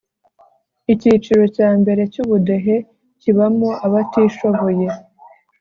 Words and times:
Icyiciro 0.93 1.43
cyambere 1.55 2.01
cyubudehe 2.13 2.75
kibamo 3.21 3.69
abatishoboye 3.85 4.87